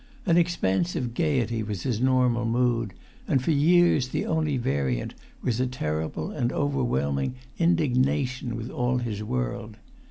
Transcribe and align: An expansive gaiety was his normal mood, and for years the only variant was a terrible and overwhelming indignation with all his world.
An 0.25 0.35
expansive 0.35 1.13
gaiety 1.13 1.61
was 1.61 1.83
his 1.83 2.01
normal 2.01 2.43
mood, 2.43 2.95
and 3.27 3.39
for 3.39 3.51
years 3.51 4.07
the 4.07 4.25
only 4.25 4.57
variant 4.57 5.13
was 5.43 5.59
a 5.59 5.67
terrible 5.67 6.31
and 6.31 6.51
overwhelming 6.51 7.35
indignation 7.59 8.55
with 8.55 8.71
all 8.71 8.97
his 8.97 9.23
world. 9.23 9.77